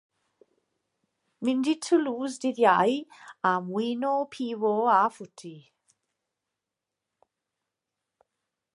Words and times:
Mynd 1.47 1.67
i 1.71 1.73
Toulouse 1.87 2.41
dydd 2.45 2.61
Iau 2.63 2.95
am 3.51 3.69
wino, 3.75 4.15
piwo 4.37 4.73
a 4.97 4.99
ffwti. 5.19 5.55